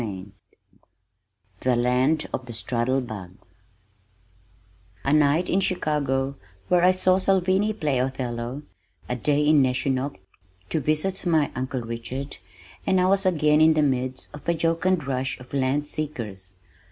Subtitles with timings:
[0.01, 0.31] CHAPTER XXV
[1.59, 3.35] The Land of the Straddle Bug
[5.03, 6.37] A night in Chicago
[6.69, 8.63] (where I saw Salvini play Othello),
[9.07, 10.15] a day in Neshonoc
[10.69, 12.37] to visit my Uncle Richard,
[12.87, 16.55] and I was again in the midst of a jocund rush of land seekers.